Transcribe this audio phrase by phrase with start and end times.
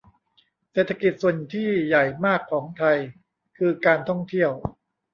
[0.71, 2.97] เศรษฐกิจส่วนที่ใหญ่มากของไทย
[3.57, 4.51] คือการท่องเที่ยว